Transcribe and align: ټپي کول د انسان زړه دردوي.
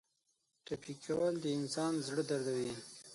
ټپي 0.65 0.93
کول 1.03 1.33
د 1.43 1.45
انسان 1.57 1.93
زړه 2.07 2.23
دردوي. 2.29 2.71